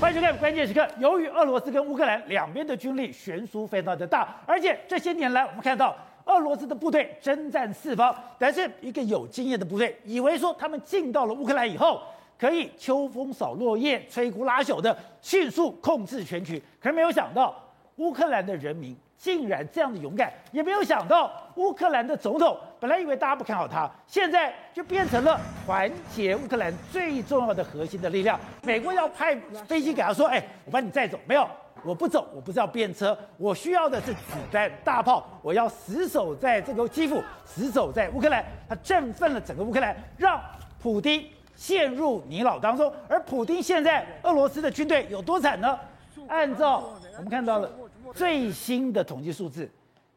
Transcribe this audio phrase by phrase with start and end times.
[0.00, 0.88] 欢迎收看关键时刻。
[0.98, 12.00] 由于俄罗斯跟乌克兰两边的军力悬殊非常的大，而且这些年来我们看到俄罗斯的部队征战四方，但是一个有经验的部队以为说他们进到了乌克兰以后，
[12.38, 17.54] 可以秋风扫落叶、摧枯拉朽的迅速控制全局，可是没有想到
[17.96, 18.96] 乌克兰的人民。
[19.20, 28.40] 竟然这样的勇敢，也没有想到乌克兰的总统本来以为大家不看好他，现在就变成了团结乌克兰最重要的核心的力量。
[28.62, 29.36] 美国要派
[29.68, 31.46] 飞机给他说：“哎，我帮你载走。”没有，
[31.84, 38.42] 我不走，我不是要变车，我需要的是子弹、大炮，我要死守在这个基辅，死守在乌克兰。
[38.66, 40.40] 他振奋了整个乌克兰，让
[40.82, 41.22] 普丁
[41.54, 42.90] 陷入泥淖当中。
[43.06, 45.78] 而普丁现在俄罗斯的军队有多惨呢？
[46.26, 46.84] 按照
[47.18, 47.70] 我们看到了。
[48.14, 49.68] 最新的统计数字，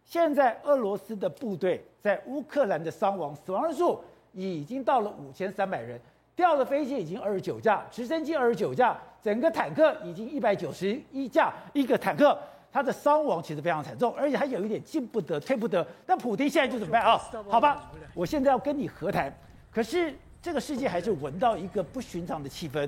[0.04, 4.00] 现在俄罗斯的部队在乌克兰的伤亡死亡人数
[4.32, 6.00] 已经到了五千三百人，
[6.36, 12.38] 掉的飞机已经二十九架，直升机二十九架，整个坦克已经一百九十一架，一个坦克
[12.72, 15.86] 它的伤亡其实非常惨重，而且还有一点进不得退不得。
[16.06, 19.34] 但普丁现在就准备啊，好吧，我现在要跟你和谈，
[19.72, 20.14] 可是。
[20.44, 22.88] 这个世界还是闻到一个不寻常的气氛。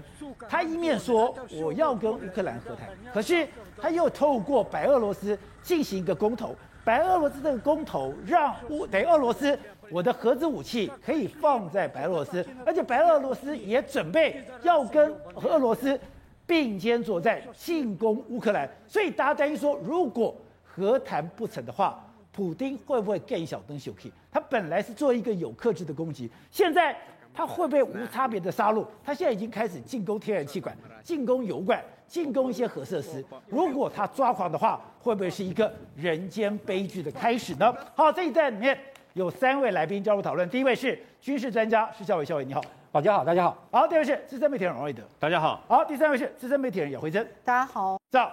[0.50, 3.48] 他一面说我要跟乌克兰和谈，可是
[3.82, 6.54] 他又透过白俄罗斯进行一个公投。
[6.84, 9.58] 白俄罗斯这个公投让乌等于俄罗斯，
[9.90, 15.98] 我的核子武器可以放在白俄罗斯，而且白俄罗斯也准备要跟俄罗斯
[16.46, 18.70] 并肩作战，进攻乌克兰。
[18.86, 24.12] 所以大家担心说，如果和谈不成的话，普丁会不会更小灯小 K？
[24.30, 26.94] 他本来是做一个有克制的攻击，现在。
[27.36, 28.86] 他会不会无差别的杀戮？
[29.04, 33.24] 他现在已经开始进攻天然气管、进攻油管、进攻一些核设施。
[33.48, 37.76] 如果他抓狂的话，会不会是一个人间悲剧的开始呢？
[37.94, 38.78] 好，这一段里面
[39.14, 40.50] 有三位来宾加入讨论。
[40.50, 42.62] 第一位是军事专家施孝伟，孝伟你好，
[42.92, 43.58] 大家好，大家好。
[43.70, 45.62] 好，第二位是资深媒体人王瑞德，大家好。
[45.68, 48.00] 好，第三位是资深媒体人姚慧珍，大家好。
[48.10, 48.32] 这样，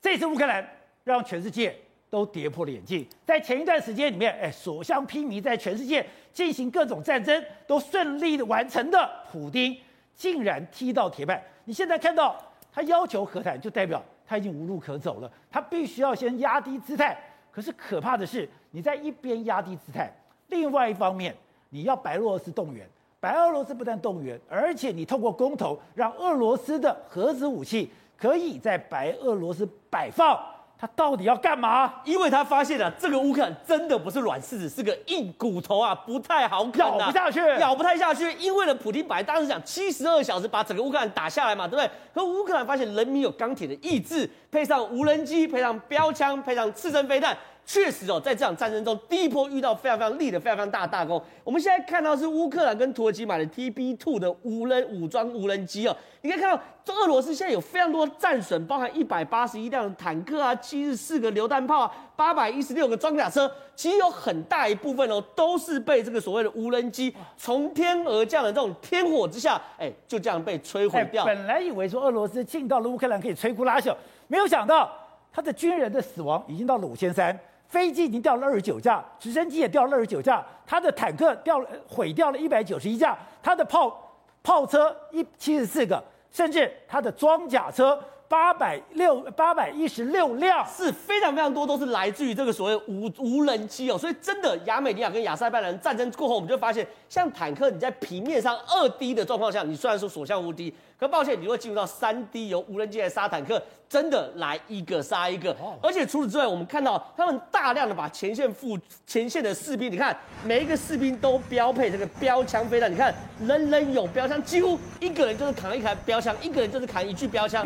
[0.00, 0.64] 这次乌克兰
[1.02, 1.74] 让全世界。
[2.14, 3.04] 都跌破了眼镜。
[3.26, 9.76] 在前一段时间里面，哎，所向披靡，在全世界进行各种战争都顺利的完成的普丁，
[10.14, 11.42] 竟然踢到铁板。
[11.64, 12.40] 你现在看到
[12.72, 15.28] 他要求和谈，就代表他已经无路可走了。
[15.50, 17.18] 他必须要先压低姿态。
[17.50, 20.08] 可是可怕的是，你在一边压低姿态，
[20.50, 21.34] 另外一方面
[21.70, 22.88] 你要白俄罗斯动员。
[23.18, 30.38] 白俄罗斯不但动员，而且你透过公投，让俄罗斯的核子武器可以在白俄罗斯摆放。
[30.84, 31.94] 他到底要干嘛？
[32.04, 38.30] 因为他发现了、啊、这个乌克兰真的不是软柿子，是个硬骨头啊，不太好啃、啊，咬不下去，咬不太下去。
[38.34, 41.90] 因为呢，普京本来当时想七十二小时把整个乌克兰打下来嘛，对不对？
[42.12, 47.34] 可乌克兰发现人民有钢铁的意志，配上无人机，配上标枪，配上次生飞弹。
[47.66, 51.22] 确实哦，在这场战争中，第一波遇到非常非常立的非常非常大的大功。
[51.42, 71.24] 我们现在看到是乌克兰跟土耳其买的 TB2 的无人武装无人机哦，你可以看到，这俄罗斯现在有非常多战损，包含一百八十一辆坦克啊，七十四个榴弹炮啊，八百一十六个装甲车，其实有很大一部分哦，都是被这个所谓的无人机从天而降的这种天火之下，哎，就这样被摧毁掉。
[71.24, 73.96] 本来以为说俄罗斯进到了乌克兰可以摧枯拉朽，
[74.28, 74.92] 没有想到
[75.32, 77.36] 他的军人的死亡已经到了五千三。
[77.68, 87.98] 飞机已经掉了二十九架，直升机也掉了二十九架，它的坦克掉了毁掉了一百九十一架，它的炮炮车一七十四个，甚至它的装甲车
[88.28, 93.98] 八百六八百一十六辆，是非常非常多，都是来自于这个所谓无无人机哦。
[93.98, 100.74] 所以真的，亚美尼亚跟亚塞拜然战争过后，我们就发现，像坦克你在平面上二 D 的状况下，你虽然说所向无敌。
[100.98, 105.56] 可抱歉，你会进入到三 D 由无人机来杀坦克，真的来一个杀一个。
[105.80, 108.76] 而且除此之外，我们看到他们大量的把前线副
[109.06, 117.64] 前线的士兵，你看每一个士兵都标配这个标枪飞弹，你看人人有标枪，几乎一个人就是扛一台标枪，一个人就是扛一具标枪。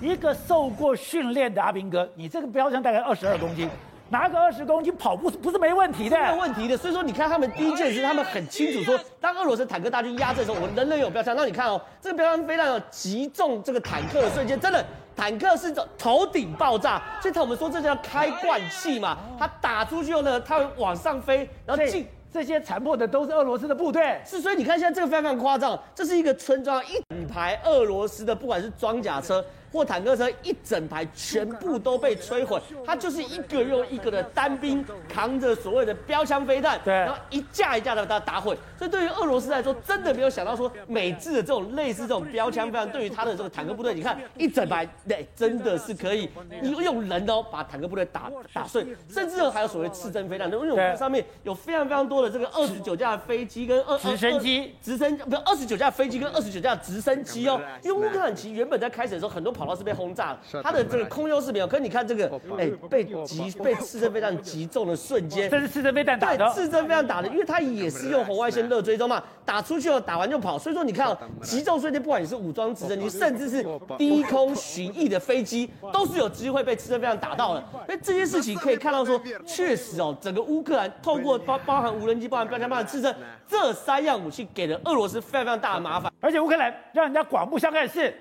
[0.00, 3.68] 因为一个受过训练的阿兵哥，你这个标枪大概二十二公斤。
[4.08, 6.16] 拿个二十公斤跑步是不是没问题的？
[6.16, 6.76] 没有问题的。
[6.76, 11.34] 所以说，你看他们第一件事，他们很清楚说，当俄罗斯坦克大军压阵的时候，我人人有标枪。
[11.36, 14.84] 那你看哦，这个标枪飞弹哦击中这个坦克的瞬间，真的
[15.16, 17.02] 坦克是头顶爆炸。
[17.20, 19.18] 所以，我们说这叫开罐器嘛。
[19.38, 22.06] 它打出去后呢，它会往上飞，然后进。
[22.32, 24.20] 这些残破的都是俄罗斯的部队。
[24.22, 29.42] 是，所以你看现在这个非常非常夸张，这是一个村庄，一整排俄罗斯的，不管是装甲车。
[29.76, 38.56] 或坦克车一整排全部都被摧毁，它就是一个又一个的单兵扛着所谓的标枪飞弹，对，然后一架一架的把它打毁。
[38.78, 46.30] 所以对于俄罗斯来说，真的没有想到说美制的这种类似这种标枪飞弹，对于他的这个坦克部队，你看一整排，对，真的是可以
[46.62, 57.60] 用人哦把坦克部队打打碎，甚至还有所谓刺针飞弹，因为我们上面有非常非常多的这个二十九架飞机跟二直升机，直升不是二十九架飞机跟二十九架直升机哦。
[57.82, 61.66] 因为乌克兰其实原本在开始的时候，很多跑道是被轰炸了，它的这个空优势没有。
[61.66, 70.58] 可是你看这个，哎，被击被刺针飞弹击中的瞬间，这是刺针飞弹打的，刺针飞弹打的，因为它也是用红外线热追踪嘛，打出去了，打完就跑。
[70.58, 73.66] 所以说你看哦，击中瞬间，不管你是武装直升机，甚至是
[73.98, 77.64] 低空巡弋的飞机，都是有机会被刺针飞弹打到的。
[77.86, 83.14] 所以这些事情可以看到说，确实哦，整个乌克兰透过包包含无人机、包含标枪、包含刺针
[83.46, 86.12] 这三样武器，给了俄罗斯非常非常大的麻烦。
[86.20, 88.12] 而且乌克兰让人家刮目相看的是，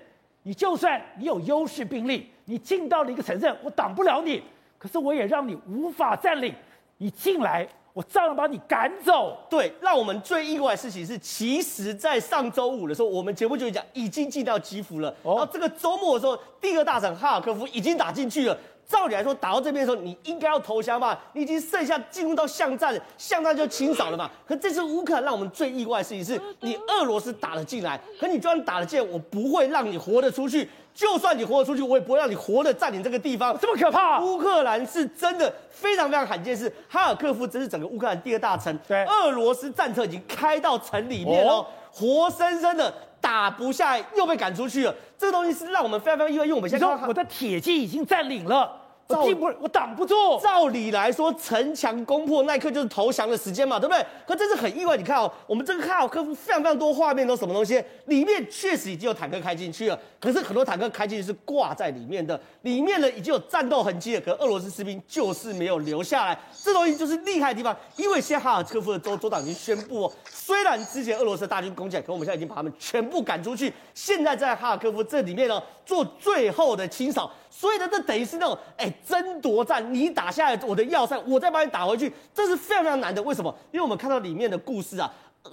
[0.47, 4.44] 你就算你有优势兵力，你进到了一个城镇，我挡不了你，
[4.77, 6.53] 可是我也让你无法占领。
[6.97, 9.36] 你进来，我照样把你赶走。
[9.50, 15.09] 对，让我们最意外的事情是，其实，在上周五的时候，我们节目就讲已经进到基辅了。
[15.24, 18.56] 哦，然后这个周末的时候，第二大省哈尔科夫已经打进去了。
[18.87, 21.19] 照理来说，打到这边的时候，你应该要投降吧？
[21.33, 24.29] 你已经剩下进入到巷战，巷战就清扫了嘛。
[24.47, 30.69] 可这次乌克兰让我们最意外的事情是，你俄罗斯打了进来，可你就算打了进来，我不会让你活得出去。
[30.93, 33.57] 就算你活得出去，我也不会让你活得占领这个地方。
[33.59, 34.21] 这么可怕啊？
[34.21, 38.79] 乌克兰是真的非常非常罕见，是哈尔科夫，真是整个乌克兰第二大城。
[38.87, 42.93] 对，俄罗斯战车已经开到城里面哦，活生生的
[43.25, 44.94] 打不下来，又被赶出去了。
[45.18, 48.72] 这个东西是让我们非常非常意外，因为我们现在说我的铁骑已经占领了。
[49.07, 50.16] 我进不，我挡不住。
[50.42, 54.04] 照理来说，城墙攻破那一刻就是投降的时间嘛，对不对？
[54.25, 54.98] 可这是很意外。
[54.98, 57.84] 你看哦，我们这个哈尔科夫非常非常多画面都什么东西？
[58.06, 66.38] 里面确实已经有坦克开进去了，可是很多坦克开进去是挂在里面的，里面呢已经有战斗痕迹了，可俄罗斯士兵就是没有留下来。
[66.63, 77.31] 这东西就是厉害的地方，因为现在哈尔科夫的州州长已经宣布哦，虽然之前俄罗斯的大军攻击，可我们现在已经把他们全部赶出去，现在在哈尔科夫这里面呢做最后的清扫。
[77.57, 83.24] 所以呢，这等于是那种哎争夺战，你打下来我的要塞，我再把你打回去，这是非常非常难的。
[83.24, 83.57] 为什么？
[83.72, 85.10] 因为我们看到里面的故事啊，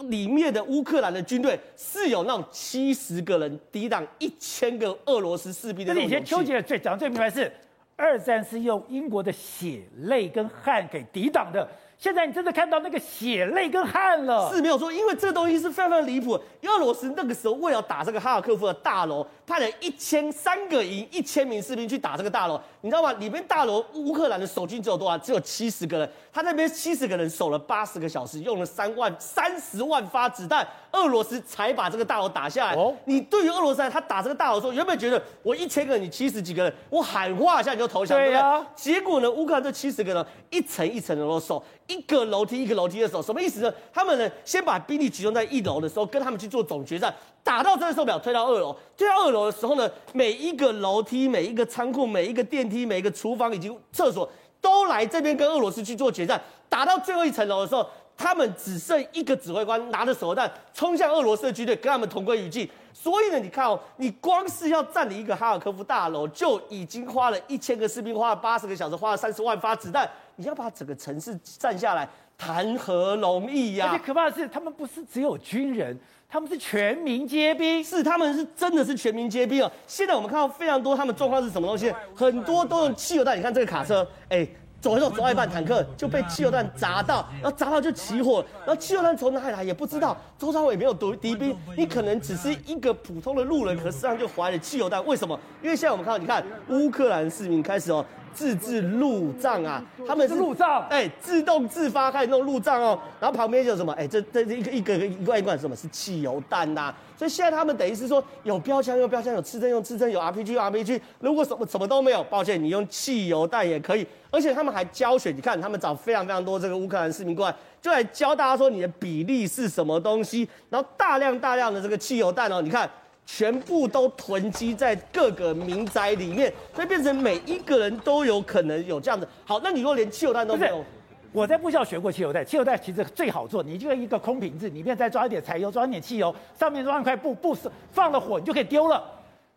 [0.09, 5.95] 里面的乌克兰的军队是有那种七十个人抵挡一千个俄罗斯士兵的。
[5.95, 7.53] 那以前丘吉尔最讲的最明白是，
[7.95, 11.69] 二战是用英国的血泪跟汗给抵挡的。
[12.03, 16.33] 现在你真的看到那个血泪跟汗了，是没有错，因为这个东西是非常非常离谱。
[16.63, 23.13] 俄罗斯那个时候为了打这个哈尔科夫的大楼，派了一千三个营一千名士兵去打这个大楼，你知道吗？
[23.21, 25.17] 里面大楼乌克兰的守军只有多少？
[25.17, 32.75] 只有七十个人，他那边七十个人守了八十个小时，用了三万三十万发子弹，俄罗斯才把这个大楼打下来。
[32.75, 38.67] 哦，你对于俄罗斯来，他打这个大楼的时候，原本觉得我一千个人，你七十几个人，我喊话一下你就投降，对不、啊。
[38.75, 41.63] 结果呢，乌克兰这七十个人一层一层的都守。
[41.93, 43.73] 一个楼梯一个楼梯的时候，什么意思呢？
[43.93, 48.75] 他们呢，先把兵力集中在一楼的时候，跟他们去做总决战，打到真的受不了，推到二楼。
[48.97, 54.27] 推到二楼的时候呢，每一个楼梯、每一个仓库、每一个电梯、每一个厨房以及厕所，
[54.61, 56.41] 都来这边跟俄罗斯去做决战。
[56.69, 57.87] 打到最后一层楼的时候，
[58.17, 62.69] 他们只剩一个指挥官拿着手榴弹冲向俄罗斯的军队，跟他们同归于尽。
[62.95, 70.09] 所以呢，你看哦，你光是要占领一个哈尔科夫大楼，就已经花了一千个士兵，花了八十个小时，花了三十万发子弹。
[70.37, 72.09] 你要把整个城市占下来，
[72.39, 73.93] 谈何容易呀、啊？
[73.93, 75.97] 而且可怕的是，他们不是只有军人，
[76.29, 77.83] 他们是全民皆兵。
[77.85, 79.71] 是，他们是真的是全民皆兵啊。
[79.87, 81.93] 现在我们看到非常多，他们状况是什么东西？
[82.15, 83.39] 很多都用汽油弹。
[83.39, 84.47] 你看这个卡车，哎，
[84.81, 95.05] 走一走，走到一半，坦克就被汽油弹砸到，然后砸到就起火，然后汽油弹从哪里来也不知道，周遭也没有敌敌兵，你可能只是一个普通的路人，可实际上就怀了汽油弹。
[95.07, 95.39] 为什么？
[95.63, 98.05] 因为现在我们看到，你看乌克兰市民开始哦。
[98.35, 103.93] 自制路障啊，他们是路障，哎，自动自发开始弄路障哦，然后旁边有什么？
[103.93, 105.77] 哎，这这一个一个一罐一罐什么？
[105.77, 122.91] 是汽油弹呐、啊，所以现在他们等于是说有标枪用标枪，有刺针用刺针，有 RPG 用 RPG，如果什么什么都没有，抱歉，你用汽油弹也可以，而且他们还教学，你看他们找非常非常多这个乌克兰市民过来，就来教大家说你的比例是什么东西，然后大量大量的这个汽油弹哦，你看。
[123.25, 129.27] 全部都囤积在各个民宅里面，所以变成每一个人都有可能有这样的。
[129.45, 130.85] 好，那你如果连汽油弹都没有，
[131.33, 137.57] 我在部校学过汽油弹，汽油弹其实最好做，你就一个空瓶子，里面再装一点柴油，装一点汽油，上面装一块布，布
[137.91, 139.03] 放了火，你就可以丢了。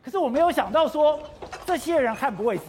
[0.01, 1.19] 可是我没有想到说，
[1.65, 2.63] 这些人悍不畏死。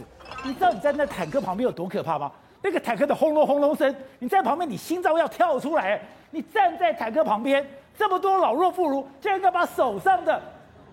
[0.44, 2.32] 你知道你在那坦克旁边有多可怕吗？
[2.62, 6.00] 那个坦克的轰隆轰隆声，你在旁边，你心脏要跳出来。
[6.32, 7.64] 你站在坦克旁边，
[7.96, 10.42] 这么多老弱妇孺，竟然要把手上的。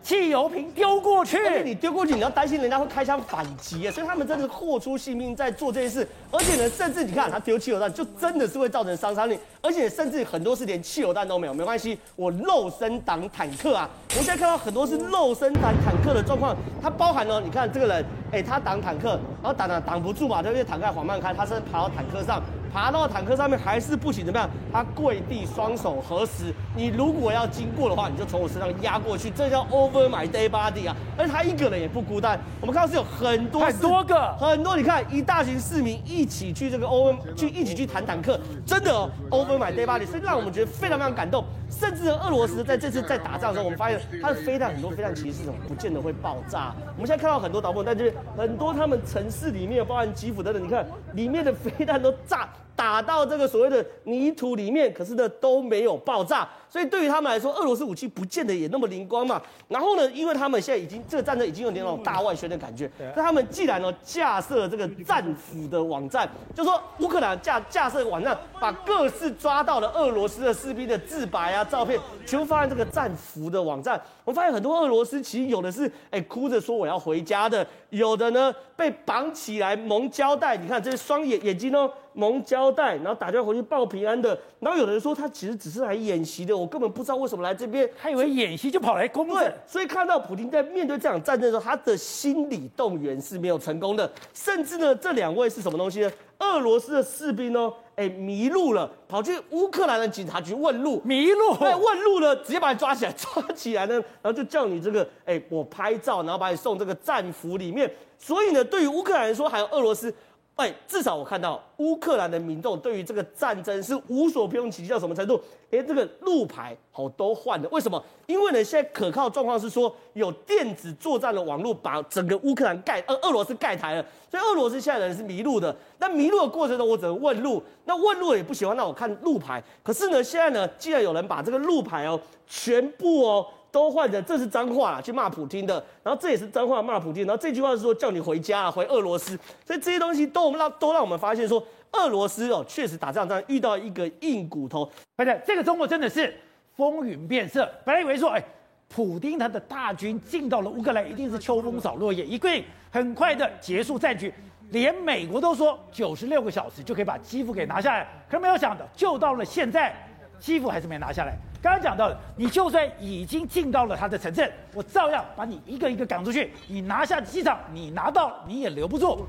[0.03, 3.91] 汽油瓶丢过去，而且你丢过去，你要担心人家会开枪反击啊！
[3.91, 6.05] 所以他们真的是豁出性命在做这件事。
[6.29, 9.39] 而且呢，甚至你看他丢汽油弹，就真的是会造成伤伤力。
[9.61, 13.89] 而且甚至很多是连汽油弹都没有，没关系，我肉身挡坦克啊！
[14.09, 20.65] 我现在看到很多是肉身挡坦克的状况，它包含了你看这个人，哎，他挡坦克，然后挡挡挡不住嘛，对不对？
[20.65, 22.43] 坦克缓慢开，他是爬到坦克上。
[22.73, 24.49] 爬到坦克上面还是不行，怎么样？
[24.71, 26.51] 他跪地，双手合十。
[26.75, 30.95] 你如果要经过的话，你就从我身上压过去，这叫 over my dead body 啊！
[31.15, 41.45] 而他一个人也不孤单，我们看到是有很多很多个很多，你看一大群市民一起去这个 over 去一起去谈坦克，真的哦 over my dead body，所以让我们觉得非常非常感动。
[41.69, 46.73] 甚至俄罗斯在这次在打仗的时候，我们发现它的飞弹很多飞弹其实是不见得会爆炸。
[46.95, 52.49] 我们现在看到很多导播在这边，很多他们城市里面，包含基辅等等，你看里面的飞弹都炸。
[52.75, 59.39] 打到这个所谓的泥土里面，可是呢都没有爆炸，所以对于他们来说，俄罗斯武器不见得也那么灵光嘛。
[59.67, 74.01] 然后呢，因为他们现在已经这个战争已经有点那种大外宣的感觉，那他们既然呢架设了这个战俘的网站，就说乌克兰架架设网站，把各式抓到了俄罗斯的士兵的自白啊、照片，全部放在这个战俘的网站。
[74.25, 81.87] 我发现很多俄罗斯其实有的是哎哭着说我要回家的，有的呢被绑起来蒙胶带，你看这是双眼眼睛哦。
[82.15, 84.37] 蒙胶带，然后打电话回去报平安的。
[84.59, 89.27] 然后有的人说他其实只是来演习的，我根本不知道为什么来这边，他以为演习就跑来攻。
[89.27, 94.09] 对，所以看到普京在面对这场战争的时候，他的心理动员是没有成功的。
[94.33, 96.09] 甚至呢，这两位是什么东西呢？
[96.39, 107.91] 俄罗斯的士兵哦，哎迷路了，跑去乌克兰的警察局问路，迷路，对，问路了，直接把你抓起来，抓起来呢，然后就叫你这个，哎，我拍照，然后把你送这个战俘里面。
[108.17, 110.13] 所以呢，对于乌克兰来说，还有俄罗斯。
[110.55, 115.41] 哎，至少我看到乌克兰的民众对于这个战争是无所不用其极到什么程度？
[115.71, 118.01] 哎，这个路牌好都换了，为什么？
[118.27, 125.75] 因为呢，现在可靠状况是说有电子作战的网络把整个乌克兰盖，呃，俄罗斯盖台了，所以俄罗斯现在人是迷路的。
[125.97, 129.61] 那迷路的过程中，我只能问路，那问路也不喜欢那我看路牌。
[129.81, 133.47] 可是呢，现在呢，既然有人把这个路牌哦，全部哦。
[133.73, 146.39] 都换成这是脏话啦，去骂普京的，然后这也是脏话骂普京，然后这句话是说叫你回家，回俄罗斯，所以这些东西都我们让都让我们发现说，俄罗斯哦确实打仗仗遇到一个硬骨头，而且这个中国真的是
[146.75, 148.43] 风云变色，本来以为说哎，
[148.87, 154.31] 普丁他的大军进到了乌克兰一定是秋风扫落叶，一定很快的结束战局，
[154.69, 159.95] 连美国都说九十六个小时就可以把基辅给拿下来，可是没有想到就到了现在，
[160.39, 161.35] 基辅还是没拿下来。
[161.63, 166.51] 刚刚讲到的，你就算已经进到了他的城镇，我照样把你一个一个赶出去。
[166.67, 169.25] 你拿下机场，你拿到你也留不住，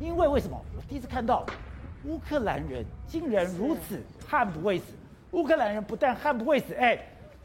[0.00, 0.58] 因为为什么？
[0.74, 1.44] 我第一次看到
[2.06, 4.94] 乌克兰人竟然如此悍不畏死。
[5.32, 6.98] 乌克兰人不但悍不畏死，哎，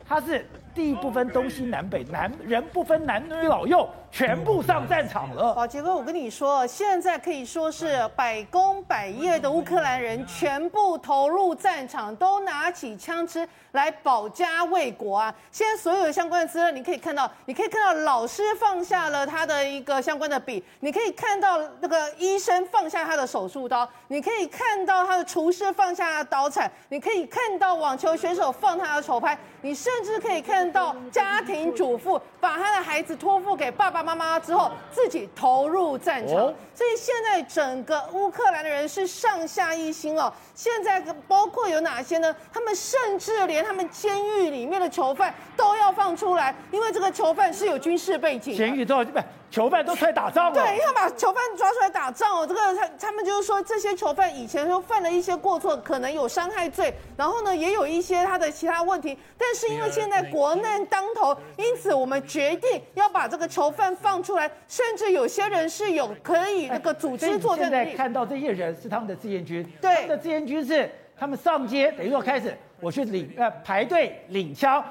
[0.07, 0.45] 他是。
[0.75, 5.51] 地不分东西南北，男人不分男女老幼，全部上战场了。
[5.57, 15.35] 哦，杰哥，我跟你说，现在可以说是百工百业的乌克兰人全部投入战场，都拿起枪支来保家卫国啊！
[15.51, 30.69] 现在所有的相关的资料，你可以看到，你可以看到老师放下了他的一个相关的笔，你可以看到那个医生放下他的手术刀，你可以看到他的厨师放下刀铲，你可以看到网球选手放他的球拍，你甚至可以看。
[30.69, 36.35] 到家庭主妇把他的孩子托付给爸爸妈妈之后，自己投入战场。
[36.35, 40.31] 所以现在整个乌克兰的人是上下一心哦。
[40.53, 42.35] 现在包括有哪些呢？
[42.53, 48.55] 他们甚至连他们监狱里面的囚犯都要放出来，因为这个囚犯是有军事背景。
[48.55, 49.19] 监狱都不。
[49.51, 52.45] 囚犯都出来打仗了，对，要把囚犯抓出来打仗哦。
[52.45, 59.17] 这个他他们就是说，这些囚犯以前都犯了一些过错，可能有伤害罪，然后呢，也有一些他的其他问题。
[59.39, 67.77] 但是因为现在国难当头，因此我们决定要把这个囚犯放出来，甚至有些人是有可以那个组织作战的。
[67.77, 70.87] 现在看到这些人是他们的志愿军，对，他们的志愿军是
[71.17, 74.83] 他们上街，等于说开始我去领呃排队领枪。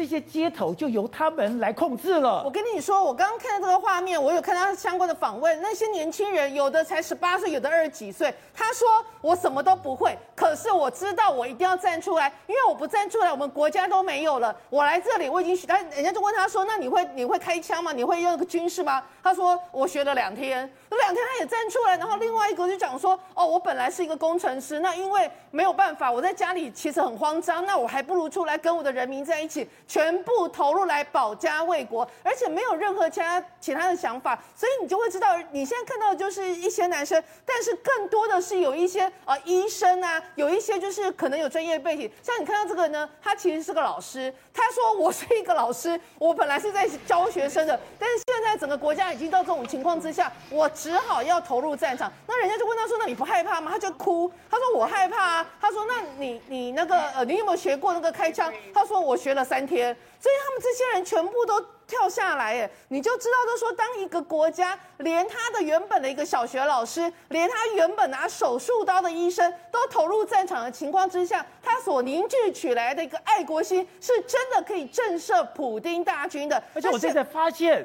[0.00, 2.42] 这些街头就由他们来控制了。
[2.42, 5.60] 我跟你说，我刚刚看到这个画面，我有看到相关的访问。
[5.60, 8.34] 那些年轻人，有的才十八岁，有的二十几岁。
[8.54, 8.88] 他说
[9.20, 14.56] ：“我什么都不会，可是我知道我一定要站出来，因为我不站出来，我们国家都没有了。
[14.70, 15.66] 我来这里，我已经学。
[15.66, 17.92] 他人家就问他说：‘那你会你会开枪吗？
[17.92, 42.08] 你会用个军事吗？’他说：‘我学了两天，那两天他也站出来。’然后另外一个就讲说：‘哦，我本来是一个工程师，那因为没有办法，我在家里其实很慌张，那我还不如出来跟我的人民在一起。’全部投入来保家卫国，而且没有任何其他其他的想法，所以你就会知道，你现在看到的就是一些男生，但是更多的是有一些、呃、医生啊，有一些就是可能有专业背景。
[42.22, 52.12] 像你看到这个呢，他其实是个老师，他说我是一个老师，我本来是在教学生的，但是现在整个国家已经到这种情况之下，我只好要投入战场。
[52.28, 53.72] 那人家就问他说，那你不害怕吗？
[53.72, 55.46] 他就哭，他说我害怕啊。
[55.60, 58.52] 他说那你你那个呃，你有没有学过那个开枪？
[58.72, 59.79] 他说我学了三天。
[59.82, 76.62] 所以他们这些人全部都跳下来，哎，你就知道，就说当一个国家连他的原本的一个小学老师，连他原本拿手术刀的医生都投入战场的情况之下，他所凝聚起来的一个爱国心，是真的可以震慑普丁大军的。
[76.74, 77.84] 而且我现在发现，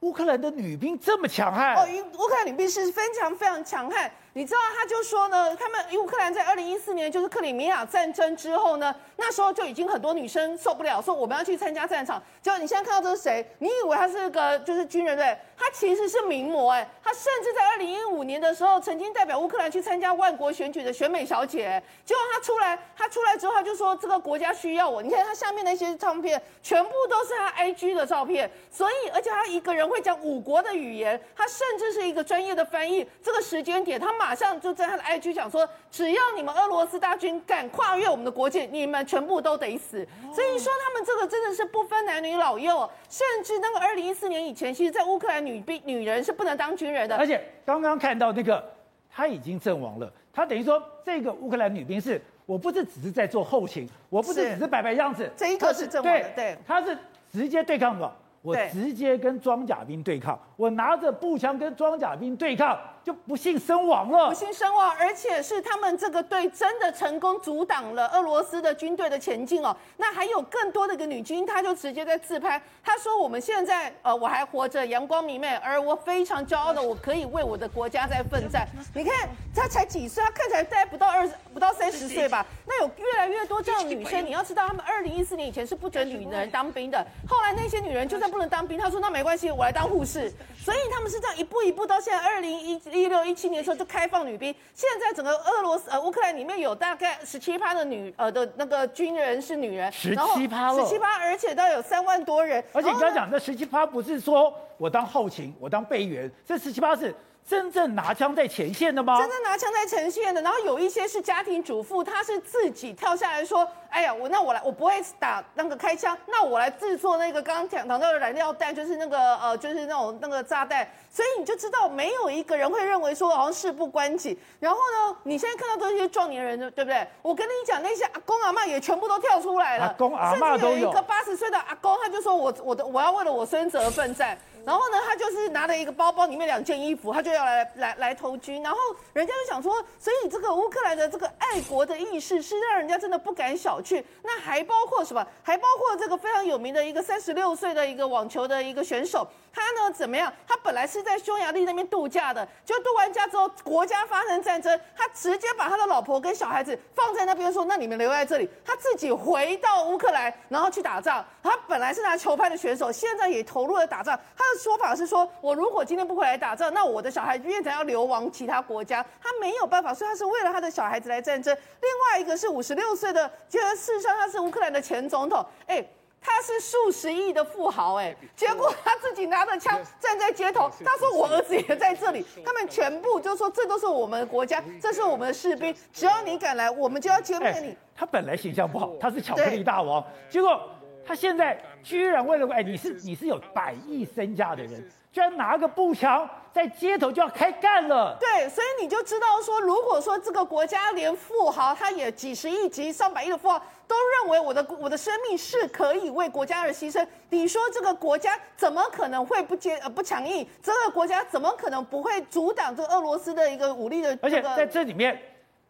[0.00, 4.10] 乌克兰的女兵这么强悍哦，乌克兰女兵是非常非常强悍。
[4.34, 12.22] 你知道，他就说呢，他们乌克兰在二零一四年就是克里米亚战争之后呢，那时候就已经很多女生受不了，说我们要去参加战场。
[12.40, 13.44] 结果你现在看到这是谁？
[13.58, 15.36] 你以为她是个就是军人对？
[15.56, 21.82] 她其实是名模哎，他甚至在二零一五年的时候曾经代表乌克兰去参加万国选举的选美小姐。
[22.04, 25.02] 结果他出来，他出来之后他就说这个国家需要我。
[25.02, 28.50] 你看他下面那些照片，全部都是他 IG 的照片。
[28.70, 33.08] 所以，而且他一个人会讲五国的语言，他甚至是一个专业的翻译。
[33.22, 40.06] 这个时间点，他马上就在他的 IG 讲说，只要你们俄罗斯大军敢跨越我们的国界，你们全部都得死。
[40.34, 45.38] 所以说他们这个真的是不分男女老幼，甚至那个二零一四年以前，其实，在乌克兰。
[45.38, 48.64] 女兵女人是不能当军人的，而且刚刚看到那个，
[49.10, 50.10] 他已经阵亡了。
[50.32, 56.96] 他等于说，这个乌克兰女兵是，我不是只是在做后勤，我不是只是摆摆样子，这一个是阵亡对，他是
[57.30, 58.10] 直接对抗的。
[58.40, 64.28] 我直接跟装甲兵对抗，我拿着步枪跟装甲兵对抗，就不幸身亡了。
[64.28, 69.74] 不幸身亡，而且是他们这个队真的成功阻挡了俄罗斯的军队的前进哦。
[69.98, 78.66] 那还有更多的一个女军，她就直接在自拍，她说：“我们现在呃我还活着，阳光明媚，而我非常骄傲的，我可以为我的国家在奋战。
[78.94, 82.44] ”你看她才几岁，她看起来大概不到二十，不到三十岁吧。
[82.66, 86.98] 那有越来越多这样的女生，你要知道，他们二零一四年以前是不准 女人当兵的，
[87.28, 88.28] 后来那些女人就算。
[88.28, 90.30] 不能当兵，她说那没关系，我来当护士。
[90.56, 94.54] 所以他们是这样一步一步到现在二零一一六一七年的时候就开放女兵。
[94.74, 102.62] 现在整个俄罗斯呃乌克兰里面有大概十七趴的女呃的那个军人是女人，十七趴十七趴，而且都有三万多人。
[102.72, 107.14] 而且你刚刚讲那十七趴不是说我当后勤，我当备员，这十七趴是。
[107.48, 109.18] 真正拿枪在前线的吗？
[109.18, 124.38] 真正拿枪在前线的，然后有一些是家庭主妇，她是自己跳下来说：“哎呀，我那我来，我不会打那个开枪，那我来制作那个刚刚讲到的燃料弹，就是那个呃，就是那种那个炸弹。”所以你就知道，没有一个人会认为说好像事不关己。
[124.60, 127.08] 然后呢，你现在看到这些壮年人，对不对？
[127.22, 130.58] 我跟你讲，那些阿公阿嬷也全部都跳出来了，阿公阿嬷都有。
[130.58, 134.36] 甚至有一个八十岁的阿公，他就说我我的我要为了我孙子而奋战。
[134.64, 138.62] 然后呢，他就是拿了一个包包，里面两件衣服，他就要来来来投军。
[138.62, 138.78] 然后
[139.12, 144.02] 人家就想说，所以这个乌克兰的这个爱国的意识是让人家真的不敢小觑。
[144.22, 145.26] 那还包括什么？
[145.42, 150.32] 还包括这个非常有名的一个三十六岁的一个网球的一个选手，他呢怎么样？
[150.46, 161.24] 他本来是在匈牙利那边度假的，就度完假之后，国家发生战争，他直接把他的老婆跟小孩子放在那边，说：“那你们留在这里。”他自己回到乌克兰，然后去打仗。
[161.42, 164.18] 他本来是拿球拍的选手，现在也投入了打仗。
[164.36, 171.56] 他的说法是说，我如果今天不回来打仗，那我的小孩变成要流亡其他国家，他没有办法，所以他是为了他的小孩子来战争。
[171.80, 175.82] 另外一个是五十六岁的，觉得事实上他是乌克兰的前总统，哎，
[176.20, 187.76] 他是数十亿的富豪，哎，结果他自己拿着枪站在街头，他说我儿子也在这里，他们全部就说这都是我们的国家，这是我们的士兵，只要你敢来，我们就要歼灭你。
[187.94, 190.60] 他本来形象不好，他是巧克力大王，结果。
[191.08, 198.14] 他现在居然为了哎，你是你是有百亿身家的人，居然拿个步枪在街头就要开干了。
[198.20, 210.46] 对，所以你就知道说，如果说这个国家连富豪他也几十亿级、上百亿的富豪都认为我的我的生命是可以为国家而牺牲，你说这个国家怎么可能会不接呃不强硬？
[210.62, 214.28] 这个国家怎么可能不会阻挡这个俄罗斯的一个武力的、这个？
[214.28, 215.18] 而且在这里面，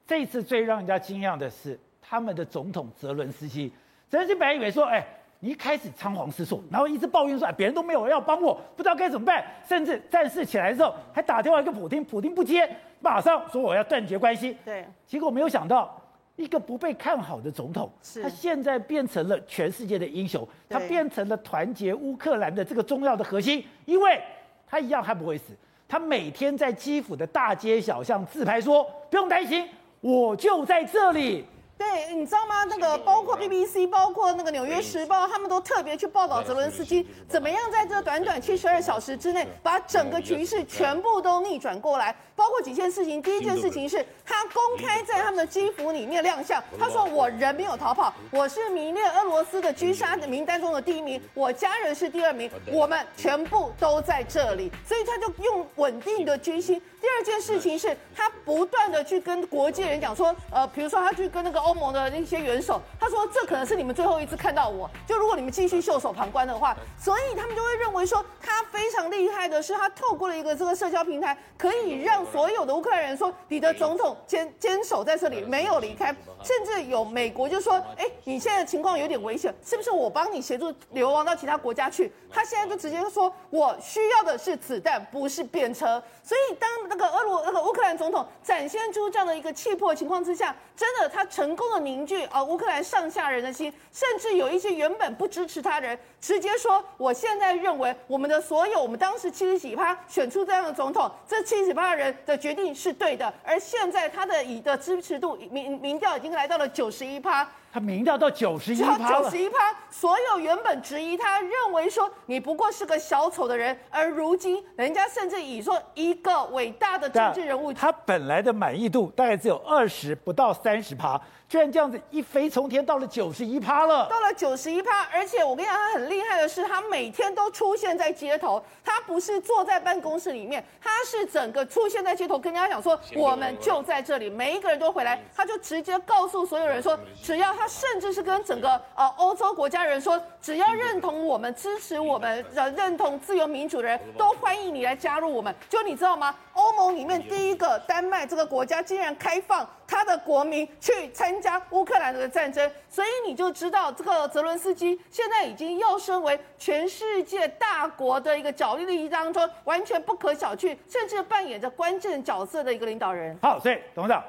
[0.04, 3.72] 这一次最让人家惊讶的是，他们的总统泽伦斯基，
[4.10, 5.06] 泽伦斯基本来以为说，哎。
[5.40, 12.68] 你一开始仓皇失措，然后一直抱怨说：“哎，别人都没有要帮我，不知道该怎么办。”甚至战事起来的时候，还打电话给普京，普京不接，
[13.00, 14.56] 马上说我要断绝关系。
[14.64, 15.96] 对，结果没有想到，
[16.34, 17.88] 一个不被看好的总统，
[18.20, 24.20] 他现在变成了全世界的英雄，他变成了团结乌克兰的这个重要的核心，因为
[24.66, 29.68] 他一样还不会死，他每天在基辅的大街小巷自拍说：“不用担心，
[30.00, 31.44] 我就在这里。”
[31.78, 32.64] 对，你知道吗？
[32.64, 42.14] 那个包括 BBC，包括那个《纽约时报》，他们都特别去报道泽伦斯基怎么样在这短短七十二小时之内，把整个局势全部都逆转过来。
[42.34, 56.80] 包括几件事情，第一件事情是他公开在他们的基辅里面亮相，他说：“我人没有逃跑，我是名列俄罗斯的狙杀的名单中的第一名，我家人是第二名，我们全部都在这里。”所以他就用稳定的军心。
[57.00, 61.67] 第二件事情是他不断的去跟国际人讲说，呃，比如说他去跟那个。
[61.68, 76.06] 欧盟的那些元首，他说这可能是你们最后一次看到我，就如果你们继续袖手旁观的话，所以他们就会认为说他非常厉害的是，他透过了一个这个社交平台，可以让所有的乌克兰人说你的总统坚坚守在这里没有离开，
[76.42, 82.10] 甚至有美国就说，哎，你现在的情况有点危险，是不是我帮你协助流亡到其他国家去？
[82.30, 86.02] 他现在就直接说，我需要的是子弹，不是便车。
[86.22, 107.46] 所以当那个俄罗那个乌克兰总统展现出这样的一个气魄情况之下，真的他成功的凝聚啊乌克兰上下人的心，甚至有一些原本不支持他人，直接说，我现在认为我们的所有，我们当时七十几趴选出这样的总统，这七十几趴人的决定是对的，而现在他的以的支持度民民调已经来到了九十一趴。
[107.72, 121.20] 他民调到九十一趴九十一趴，所有原本质疑他，认为说你不过是个小丑的人，而如今人家甚至以说一个伟大的政治人物，他本来的满意度大概只有二十不到三十趴。
[121.48, 124.06] 居然这样子一飞冲天，到了九十一趴了。
[124.06, 128.62] 到了九十一趴，而且我跟你讲，他很厉害的是，他每天都出现在街头。
[128.84, 135.22] 他不是坐在办公室里面，他是整个出现在街头，跟人家讲说，我们就在这里，每一个人都回来。
[135.34, 145.54] 他就直接告诉所有人说，只要他甚至是跟整个呃欧洲国家人说，只要认同我们、支持我们、认同自由民主的人都欢迎你来加入我们。
[145.68, 146.34] 就你知道吗？
[146.54, 163.36] 欧盟里面第一个丹麦这个国家竟然开放他的国民去参加乌克兰的战争，所以你就知道这个泽伦斯基现在已经要升为全世界大国的一个角力利益当中完全不可小觑，甚至扮演着关键角色的一个领导人。
[163.40, 164.24] 好，所以董事长，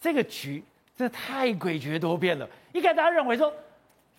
[0.00, 0.62] 这个局
[0.96, 2.46] 这太诡谲多变了。
[2.74, 3.52] 一开始大家认为说，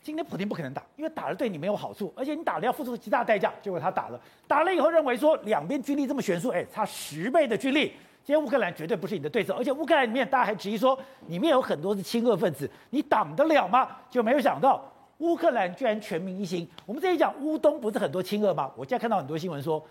[0.01, 3.51] 今天普京不可能打，因为打了对你没有好处，而且你打了要付出极大代价。
[3.61, 7.91] 结果他打了，打了以后认为说两边军力这么悬殊，哎，差十倍的军力。
[8.23, 13.89] 今天乌克兰绝对不是你的对手，而且乌克兰里面大家还质疑说，里面有很多是亲俄分子，你挡得了吗？
[14.09, 14.81] 就没有想到
[15.17, 16.65] 乌克兰居然全民一心。
[16.85, 18.71] 我们这里讲乌东不是很多亲俄吗？
[18.77, 19.85] 我现在看到很多新闻说，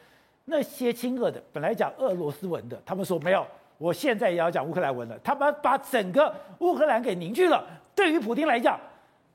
[0.47, 3.47] 那些亲俄的本来讲俄罗斯文的，他们说没有，
[3.79, 5.19] 我现在也要讲乌克兰文了。
[5.25, 7.65] 他们把整个乌克兰给凝聚了。
[7.95, 8.79] 对于普京来讲，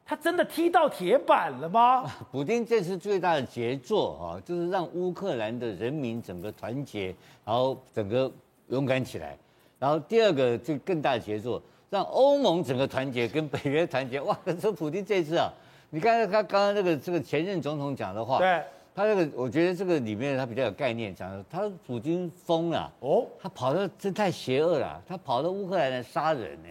[0.05, 2.03] 他真的踢到铁板了吗？
[2.31, 8.31] 普京这次最大的杰作啊，就是让乌克兰的人民整个团结，然后整个。
[8.69, 9.35] 勇敢起来，
[9.79, 14.21] 然后第二个就更大的杰作，让欧盟整个团结，跟北约团结。
[14.21, 15.51] 哇，这普京这次啊，
[15.89, 18.63] 你看他刚刚那个这个前任总统讲的话，对，
[18.99, 26.67] 他这个我觉得这个里面他比较有概念，讲的他普京疯了哦，他跑到这太邪恶了，他跑到乌克兰来杀人呢，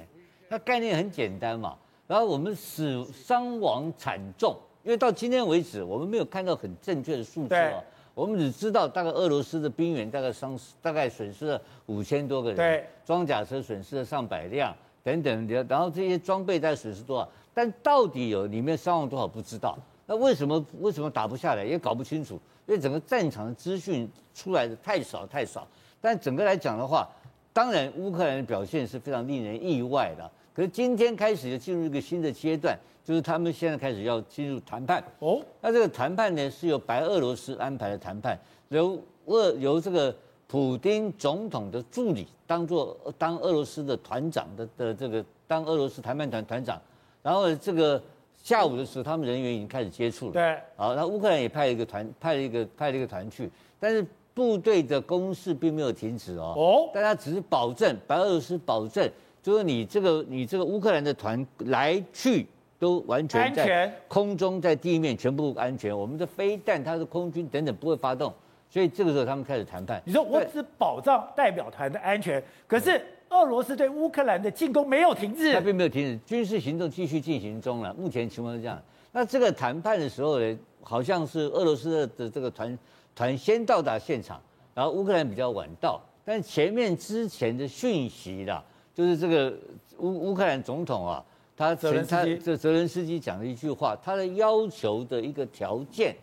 [0.46, 1.74] 他概念很简单嘛。
[2.06, 7.82] 然后我们死伤亡惨重，因为到今天为止我们没有看到很正确的数字啊。
[8.12, 17.26] 我们只知道大概俄罗斯的兵员大概伤大概损失了五千多个人，对，装甲车损失了上百辆等等，然后这些装备在损失多少？
[17.54, 19.78] 但到底有里面伤亡多少不知道。
[20.08, 22.34] 那为什么为什么打不下来也搞不清楚？
[22.66, 25.64] 因为整个战场的资讯出来的太少太少。
[26.00, 27.08] 但整个来讲的话，
[27.52, 30.28] 当然乌克兰的表现是非常令人意外的。
[30.52, 32.76] 可是今天开始就进入一个新的阶段。
[33.04, 40.14] 就是他们现在开始要进入谈判哦，那这个谈判呢是由白俄罗斯安排的谈判，由俄由这个
[40.46, 46.78] 普丁总统的助理当做当俄罗斯的团长的的这个当俄罗斯谈判团团长，
[47.22, 47.98] 然后这个
[48.42, 59.10] 下午的时候他们人员已经开始接触了，对，好，那乌克兰也派了一个团派了一个派了一个团去，但是部队的攻势并没有停止哦，哦，大家只是保证白俄罗斯保证，
[59.42, 62.46] 就是你这个你这个乌克兰的团来去。
[62.80, 65.98] 都完全安全空中，在地面全部安全。
[65.98, 68.32] 我们的飞弹，它的空军等等不会发动，
[68.70, 70.00] 所以这个时候他们开始谈判。
[70.04, 77.92] 你说我只保障代表团的安全，可是俄罗斯对乌克兰的进攻没有停止，它并没有停止，军事行动继续进行中了。
[77.94, 78.80] 目前情况是这样。
[79.12, 82.78] 那这个谈判的时候呢，好像是俄罗斯的这个团
[83.14, 84.40] 团先到达现场，
[84.74, 88.64] 然后乌克兰比较晚到，但前面之前的讯息啦，
[88.94, 89.52] 就是这个
[89.98, 91.24] 乌乌克兰总统啊。
[91.56, 96.14] 他前他这泽伦斯基讲了一句话，他的要求的一个条件，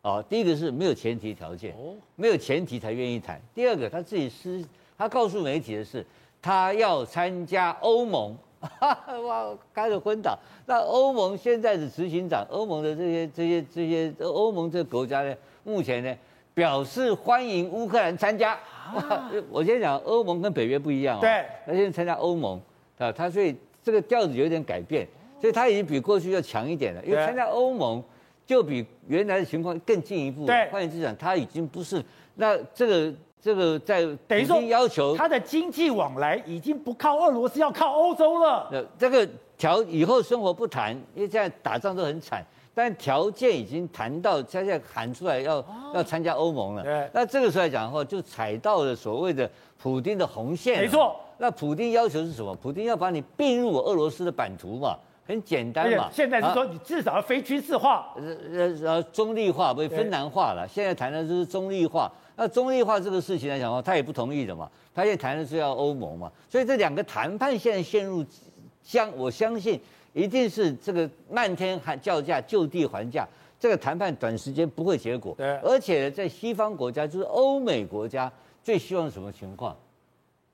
[0.00, 1.74] 啊，第一个是没有前提条件，
[2.14, 3.42] 没有前提才愿意谈。
[3.52, 4.64] 第二个，他自己私，
[4.96, 6.06] 他告诉媒体的是，
[6.46, 8.36] 他要参加欧盟，
[9.26, 10.38] 哇，开了昏倒。
[10.64, 16.16] 那欧盟现在的执行长，欧盟的这些这些这些欧盟这个国家呢，目前呢
[16.54, 18.52] 表示欢迎乌克兰参加。
[18.52, 22.60] 啊， 我先讲欧盟跟北约不一样哦，对，他现在参加欧盟，
[22.98, 23.56] 啊，他所以。
[23.82, 25.06] 这个调子有点改变，
[25.40, 27.00] 所以他已经比过去要强一点了。
[27.04, 28.02] 因为参加欧盟
[28.44, 30.44] 就比原来的情况更进一步。
[30.44, 32.04] 对，换言之讲，他已经不是
[32.34, 38.68] 那这个这个在等于说要求他的经济往来已经不靠俄罗斯，要靠欧洲了。
[38.72, 42.44] 呃，这个条以后生活不谈，因为现在打仗都很惨，
[42.74, 46.82] 但条件已经谈到，现在喊出来要、哦、要参加欧盟了。
[46.82, 49.48] 对，那这个时候来讲的话，就踩到了所谓的
[49.80, 50.80] 普京的红线。
[50.80, 52.52] 没错，那普京要求是什么？
[52.56, 56.08] 普京要把你并入俄罗斯的版图嘛，很简单嘛。
[56.12, 60.66] 现在是说你至少要非军事化，呃呃中立化，不是芬兰化了。
[60.68, 62.10] 现在谈的就是中立化。
[62.36, 64.70] 那中立化这个事情来讲的话，他也不同意的嘛。
[64.94, 68.24] 他现在谈的是要欧盟嘛，所以这两个谈判现在陷入
[68.82, 69.80] 相，我相信
[70.12, 73.26] 一定是这个漫天喊叫价，就地还价。
[73.58, 75.34] 这个谈判短时间不会结果。
[75.36, 75.56] 对。
[75.58, 78.30] 而且在西方国家，就是欧美国家
[78.62, 79.74] 最希望什么情况？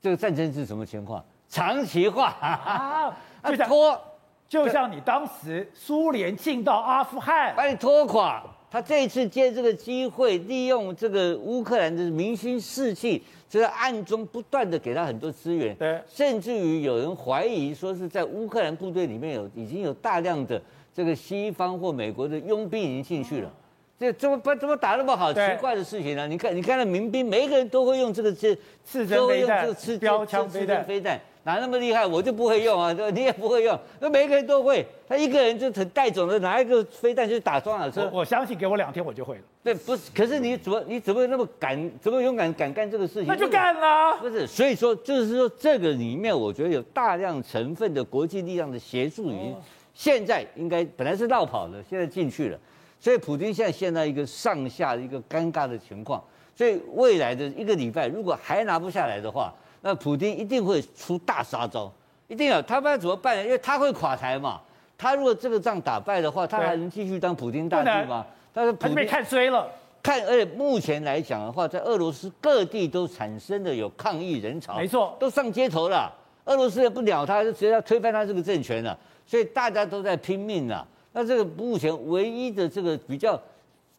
[0.01, 1.25] 这个战争是什么情况？
[1.49, 4.01] 长期化 啊，就像拖，
[4.49, 8.42] 就像你当时苏联进到阿富汗，把你拖垮。
[8.73, 15.77] 他这一次借这个机会，利用这个乌克兰的民心士气，就在暗中不断的给他很多资源。
[15.77, 20.59] 对，甚至于有人怀疑说是在乌克兰部队里面有已经有大量的
[20.95, 23.53] 这个西方或美国的佣兵已经进去了。
[24.01, 25.31] 这怎么不怎么打那么好？
[25.35, 26.27] 奇怪的事情呢？
[26.27, 29.69] 你看，你看那民兵，每一个人都会用这个这刺针飞弹、
[30.01, 31.21] 标枪飞弹、飞弹。
[31.44, 32.07] 哪那么厉害？
[32.07, 32.92] 我就不会用啊？
[33.12, 34.87] 你也不会用，那每个人都会。
[35.09, 38.09] 他一个人就很带走了拿一个飞弹去打装甲车。
[38.12, 39.42] 我我相信给我两天我就会了。
[39.62, 43.26] 对，不是，可是你怎么你怎么那么敢，怎么勇敢敢干这个事情？
[43.26, 44.16] 那就干了。
[44.18, 49.55] 不是，所以说就是说这个里面，我觉得有大量成分的国际力量的协助，已经
[49.92, 52.59] 现在应该本来是绕跑的，现在进去了。
[52.98, 56.22] 所以普京现在陷在一个上下的一个尴尬的情况。
[56.55, 59.52] 所以未来的一个礼拜，如果还拿不下来的话，
[59.83, 61.92] 那普京一定会出大杀招，
[62.29, 63.45] 一定要他不知道怎么办呢？
[63.45, 64.61] 因为他会垮台嘛。
[64.97, 68.25] 他如果这个仗打败的话，他还能继续当普京大帝吗？
[68.55, 69.68] 但是普京被看衰了。
[70.01, 76.12] 看，而且目前来讲的话，在俄罗斯各地都产生了有抗议人潮，没错，都上街头了。
[76.45, 78.97] 俄罗斯也不鸟他，就直接要推翻他这个政权了。
[79.27, 80.87] 所以大家都在拼命了。
[81.12, 83.40] 那这个目前唯一的这个比较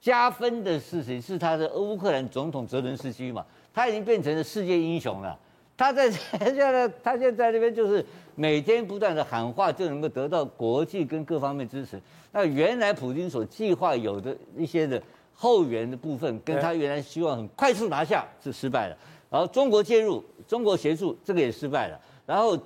[0.02, 5.38] 加分的事情是他的乌克兰总统泽伦斯基嘛，他已经变成了世界英雄了。
[5.76, 8.06] 他在现在，他现在在那边就是
[8.36, 12.00] 每天不断的喊话，就能够得到国际跟各方面支持。
[12.32, 15.02] 那原来普京所计划有的一些的
[15.34, 18.98] 后援的部分，跟他原来希望很快速拿下是失败了。
[19.30, 22.00] 然后中国介入，中国协助，这个也失败了。
[22.26, 22.58] 然后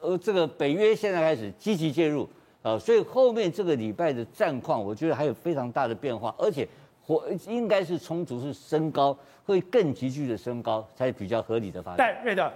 [0.00, 2.28] 呃，这个北约现在开始积极介入，
[2.62, 6.68] 啊，所以后面这个礼拜的战况，我觉得还有非常大的变化，而且
[7.06, 11.98] 火应该是冲突是升高，会更急剧的升高，才比较合理的发展。
[11.98, 12.52] 但瑞德。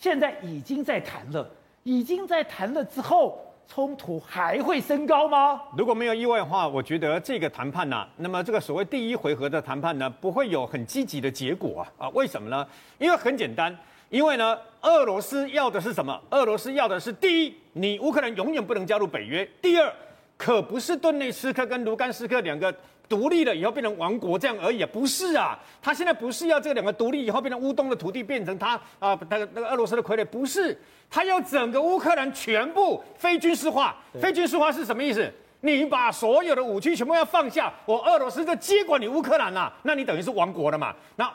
[0.00, 1.50] 现在已经在谈了，
[1.82, 5.60] 已经在谈了之后，冲突还会升高吗？
[5.76, 12.08] 如果没有意外的话，我觉得这个谈判呢、啊，那么这个所谓第一回合的谈判呢，不会有很积极的结果啊啊？
[12.10, 12.64] 为什么呢？
[12.98, 13.76] 因为很简单，
[14.08, 16.16] 因为呢，俄罗斯要的是什么？
[16.30, 19.92] 俄罗斯要的是第一，你乌克兰永远不能加入北约；第二，
[20.36, 22.72] 可不是顿内斯克跟卢甘斯克两个。
[23.08, 35.32] 独立了以后变成王国这样而已啊，不是啊，他现在不是要这两个独立以后变成乌东的土地变成他啊那个那个俄罗斯的傀儡，不是，他要整个乌克兰全部非军事化，非军事化是什么意思？
[35.60, 40.94] 你把所有的武器全部要放下，我俄罗斯就接管你乌克兰了，那你等于是亡国了嘛？
[41.16, 41.28] 那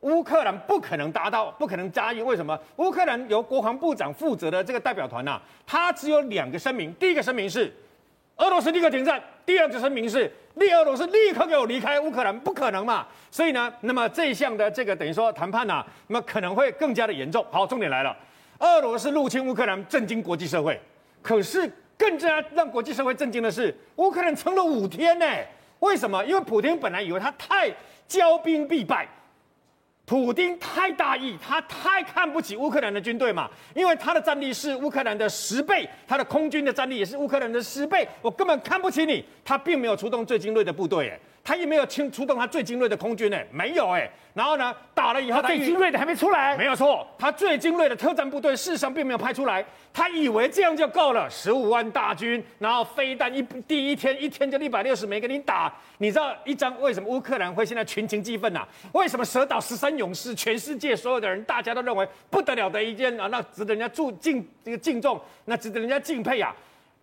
[0.00, 2.58] 乌克兰不可能达到，不可能答应，为什么？
[2.76, 7.74] 乌克兰由国防部长负责的这个代表团呐、啊，他只有两个声明，第一个声明是
[8.36, 10.30] 俄罗斯立刻停战，第二个声明是。
[10.54, 13.04] 立俄罗斯立刻给我离开乌克兰，不可能嘛？
[13.28, 17.44] 所以呢，那么这一项的这个等于说谈判呐，那么可能会更加的严重。
[17.50, 18.16] 好，重点来了，
[18.60, 20.80] 俄罗斯入侵乌克兰，震惊国际社会。
[21.20, 21.68] 可是
[21.98, 25.26] 更加让国际社会震惊的是，乌克兰撑了五天呢？
[25.80, 26.24] 为什么？
[26.24, 27.68] 因为普京本来以为他太
[28.08, 29.08] 骄兵必败。
[30.06, 39.24] 普丁太大意，他太看不起乌克兰的军队嘛，因为他的战力是乌克兰的十倍，他的空军的战力也是乌克兰的十倍，我根本看不起你。
[39.42, 44.10] 他并没有出动最精锐的部队，哎，他也没有出出动他最精锐的空军，呢，没有，哎。
[44.32, 46.56] 然后呢，打了以后，他最精锐的还没出来。
[46.56, 49.64] 没有错，他最精锐的特战部队事实上并没有派出来。
[49.92, 55.72] 他以为这样就够了，十五万大军，然后飞弹一第一天一天就一百六十枚给你打。
[55.98, 58.66] 你知道一张为什么乌克兰会现在群情激愤呐？
[58.92, 66.52] 为什么蛇岛十三勇士，全世界所有的人大家都认为不得了的一件啊，那值得人家注敬这个敬重，那值得人家敬佩啊？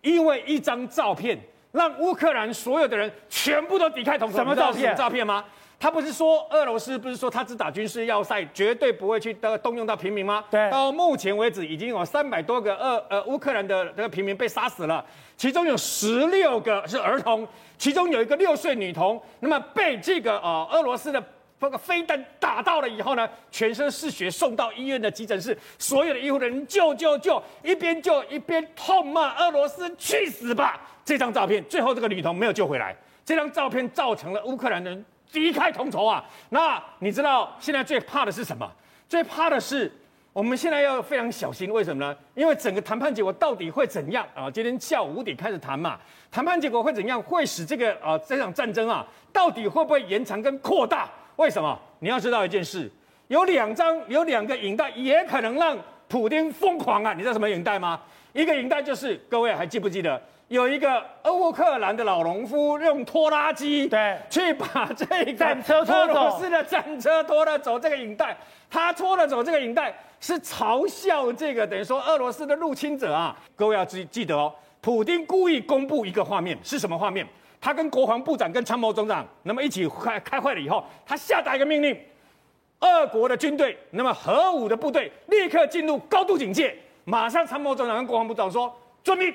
[0.02, 1.38] 因为一张照片
[1.72, 4.94] 让乌克兰所有的人全部都抵抗同什么照片？
[4.94, 5.44] 照片吗？
[5.80, 10.44] 他不是说俄罗斯不是说他只打军事要塞，绝对不会去的动用到平民吗？
[10.48, 10.70] 对。
[10.70, 15.04] 到目前为止，已经有三百多个俄呃乌克兰的这个平民被杀死了，
[15.36, 17.44] 其中有十六个是儿童，
[17.76, 21.20] 其中有一个六岁女童，那么被这个呃俄罗斯的
[21.60, 30.80] 这个飞弹打到了以后呢，全身是血，送到医院的急诊室，所有的医护人员救救救，一边救一边痛骂俄罗斯去死吧！
[31.04, 36.24] 这张照片最后这个女童没有救回来，这张照片造成了乌克兰人一败涂地啊！
[36.50, 38.70] 那你知道现在最怕的是什么？
[39.08, 39.90] 最怕的是。
[40.34, 42.16] 我们现在要非常小心，为什么呢？
[42.34, 44.50] 因为整个谈判结果到底会怎样啊？
[44.50, 47.22] 今天下午五点开始谈嘛，谈判结果会怎样？
[47.22, 51.06] 会使这个啊这场战争啊，到底会不会延长跟扩大？
[51.36, 51.78] 为什么？
[51.98, 52.90] 你要知道一件事，
[53.28, 55.76] 有两张有两个影带也可能让
[56.08, 57.12] 普丁疯狂啊！
[57.12, 58.00] 你知道什么影带吗？
[58.32, 60.18] 一个影带就是各位还记不记得？
[60.52, 68.36] 有一个乌克兰的老农夫用拖拉机对去把这个战车拖俄罗斯的战车拖了走，这个影带
[68.68, 73.34] 他拖了走这个影带是嘲笑这个等于说俄罗斯的入侵者啊！
[73.56, 77.26] 各位要记记得哦，普京故意公布一个画面是什么画面？
[77.58, 81.98] 他跟国防部长跟参谋总长那么一起开开会了以后，他下达一个命令，
[82.80, 88.70] 俄国的军队那么核武的部队立刻进入高度警戒，马上参谋总长跟国防部长说
[89.02, 89.32] 遵命。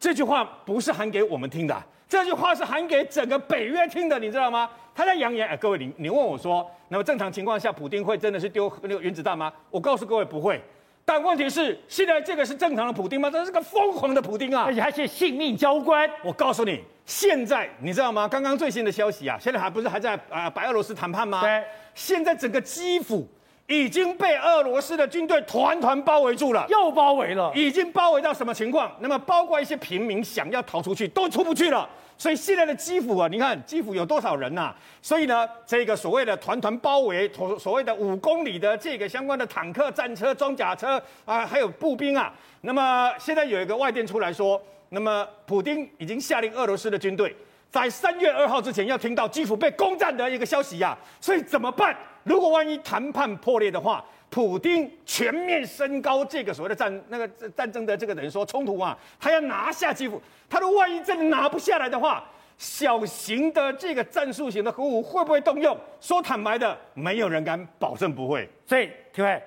[0.00, 4.68] 这句话不是喊给我们听的，这句话是喊给整个北约听的，你知道吗？
[4.94, 9.52] 他在扬言，哎，各位，你你问我说，那么正常情况下，普丁会真的是丢那个原子弹吗？
[9.70, 10.58] 我告诉各位，不会。
[11.04, 13.30] 但问题是，现在这个是正常的普丁吗？
[13.30, 16.08] 这是个疯狂的普丁啊，而且还是性命交关。
[16.24, 18.26] 我告诉你，现在你知道吗？
[18.26, 21.42] 刚刚最新的消息啊，现在还不是还在啊白俄罗斯谈判吗？
[21.42, 21.62] 对，
[21.94, 23.28] 现在整个基辅。
[23.70, 28.90] 已经被俄罗斯的军队团团包围住了，又包围了，已经包围到什么情况？
[28.98, 31.88] 那么包括一些平民想要逃出去都出不去了。
[32.18, 34.76] 所以现在的基辅啊，你看基辅有多少人呐、啊？
[35.00, 42.34] 所以呢，这个所谓的团团包围，所所谓的五公里的这个相关的坦克、战车、装甲车啊，还有步兵啊。
[42.62, 47.34] 那么现在有一个外电出来说，那么普京已经下令俄罗斯的军队
[47.70, 50.98] 在三月二号之前要听到基辅被攻占的一个消息呀、啊。
[51.20, 51.96] 所以怎么办？
[52.24, 60.20] 如果万一谈判破裂的话，普丁全面升高这个所谓的战那个战争的这个等于说冲突啊，他要拿下基辅。
[60.48, 62.24] 他如果万一真的拿不下来的话，
[62.56, 65.76] 小型的这个战术型的核武会不会动用？
[66.00, 68.48] 说坦白的，没有人敢保证不会。
[68.66, 69.42] 所以，各位，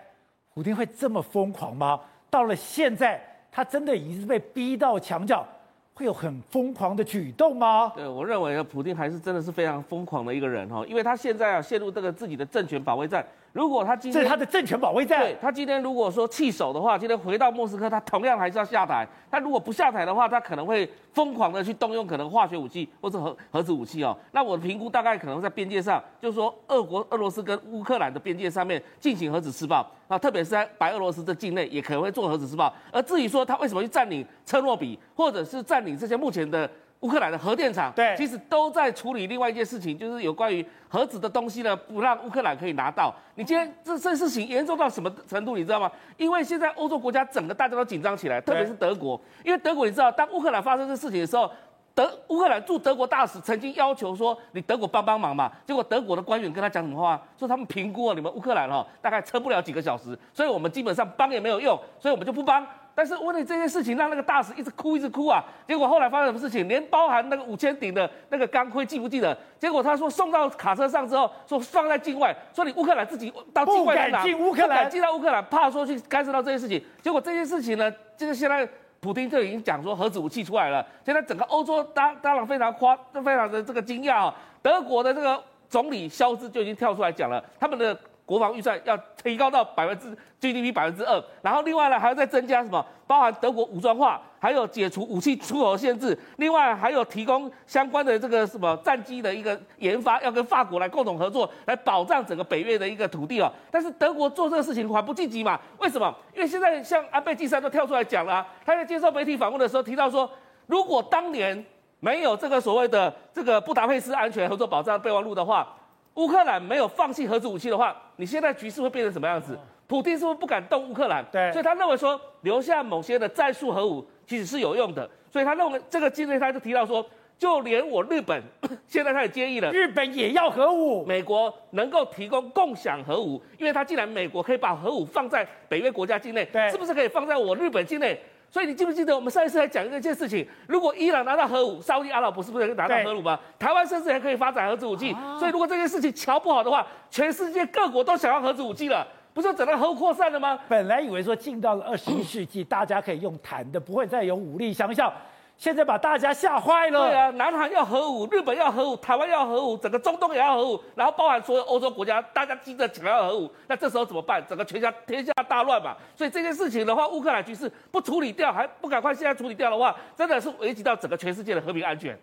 [0.54, 2.00] 普丁会这么疯狂吗？
[2.30, 5.48] 到了现在，他真的已经是被逼到墙角。
[5.94, 7.92] 会有很疯狂的举动吗？
[7.96, 13.26] 对，我认为，普丁还是真的是非常疯狂的一个人哈，因为他现在啊陷入这个自己的政权保卫战。
[13.54, 19.08] 如果他今天这是他的政权保卫战，对，他今天如果说弃守的话，今天回到莫斯科，他同样还是要下台。
[19.30, 24.18] 他如果不下台的话，他可能会疯狂的去动用可能化学武器或者核核子武器哦。
[24.32, 32.74] 那我的评估大概可能在边界上，就是说俄国、俄罗斯跟乌克兰的边界上面进行核子试爆啊，特别是在白俄罗斯的境内也可能会做核子试爆。
[32.92, 36.68] 而至于说他为什么去占领车诺比，或者是占领这些目前的。
[37.04, 43.14] 乌克兰的核电厂，对，其实都在处理另外一件事情，就是有关于核子的东西呢，不让乌克兰可以拿到。
[43.36, 45.92] 你今天这这事情严重到什么程度，你知道吗？
[46.16, 51.52] 因为现在欧洲国家整个大家都紧张起来，特别是德国，因为德国你知道，当乌克兰发生这事情的时候，
[51.94, 55.52] 德乌克兰驻德国大使曾经要求说，你德国帮帮忙嘛。
[55.66, 57.22] 结果德国的官员跟他讲什么话？
[57.38, 62.66] 说他们评估了你们乌克兰哈，大概撑不了几个小时，所以我们基本上帮也没有用，所以我们就不帮。
[62.96, 65.44] 但是为了这件事情，让那个大使一直哭，一直哭啊！
[65.68, 66.68] 结果后来发生什么事情？
[66.68, 69.36] 连包含那个五千顶的那个钢盔，记不记得？
[69.58, 76.84] 结果他说送到卡车上之后，说放在境外，说你乌克兰自己到境外去拿，不敢进乌克兰，进到乌克兰，怕说去干涉到这些事情。
[77.02, 78.68] 结果这件事情呢，就是现在
[79.00, 80.86] 普京就已经讲说核子武器出来了。
[81.04, 84.36] 现在整个欧洲当当然非常夸，非常的这个惊讶啊！
[84.62, 87.98] 德国的这个总理肖兹就已经跳出来讲了，他们的。
[88.26, 90.08] 国防预算要提高到百分之
[90.40, 92.86] GDP 百分之二，然后另外呢还要再增加什么？
[93.06, 103.52] 包含德国武装化，还有解除武器出口限制，另外还有提供相关的这个什么战机的一个研发，要跟法国来共同合作，来保障整个北约的一个土地哦。
[103.70, 105.60] 但是德国做这个事情还不积极嘛？
[105.80, 106.16] 为什么？
[106.34, 110.30] 因为现在像安倍晋三都跳出来讲了，他在接受媒体访问的时候提到说，
[110.66, 111.64] 如果当年
[112.00, 115.68] 没有这个所谓的这个布达佩斯安全合作保障备忘录的话。
[116.16, 119.58] 乌克兰没有放弃核子武器的话，你现在局势会变成什么样子？
[119.88, 121.24] 普丁是不是不敢动乌克兰？
[121.32, 125.10] 对，所以他认为说留下某些的战术核武其实是有用的。
[125.30, 127.06] 所以他认为这个境内他就提到说，
[127.38, 128.42] 就连我日本
[128.88, 138.20] 现在他也建议了，日本也要核武，美国能够提供共享核武，因为他既然美国可以把核武放在北约国家境内，对，是不是可以放在我日本境内？
[138.54, 140.48] 所以你记不记得我们上一次还讲一件事情？
[140.68, 143.40] 如果伊朗拿到核武，沙乌地阿拉伯是不是可以拿到核武吗？
[143.58, 145.12] 台湾甚至还可以发展核子武器。
[145.40, 150.60] 所以如果这件事情瞧不好的话，全世界各国都想要核子武器了，不是整个核扩散了吗？
[150.70, 155.12] 本来以为说进到了二十一世纪，大家可以用谈的，不会再有武力相向。
[155.58, 157.08] 现在把大家吓坏了。
[157.08, 164.44] 对啊，南韩要核武，日本要核武，台湾要核武，整个中东也要核武，然后包含所有欧洲国家，大家急着想要核武，那这时候怎么办？
[164.48, 165.96] 整个全家天下大乱嘛。
[166.16, 172.18] 所以这件事情的话，乌克兰局势不处理掉，还不赶快现在处理掉的话，真的是危及到整个全世界的和平安全。